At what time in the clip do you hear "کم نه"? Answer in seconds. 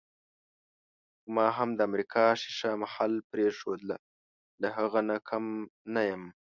5.29-6.01